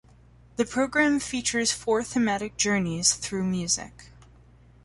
[0.55, 4.09] The program featured four thematic "journeys" through music.